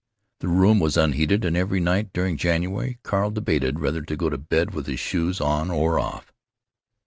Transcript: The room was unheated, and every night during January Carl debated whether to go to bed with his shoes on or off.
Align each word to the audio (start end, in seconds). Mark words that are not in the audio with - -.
The 0.39 0.47
room 0.47 0.79
was 0.79 0.97
unheated, 0.97 1.45
and 1.45 1.55
every 1.55 1.79
night 1.79 2.11
during 2.11 2.35
January 2.35 2.97
Carl 3.03 3.29
debated 3.29 3.77
whether 3.77 4.01
to 4.01 4.15
go 4.17 4.31
to 4.31 4.37
bed 4.39 4.73
with 4.73 4.87
his 4.87 4.99
shoes 4.99 5.39
on 5.39 5.69
or 5.69 5.99
off. 5.99 6.33